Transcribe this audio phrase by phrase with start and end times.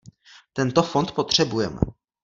[0.53, 1.79] Tento fond potřebujeme.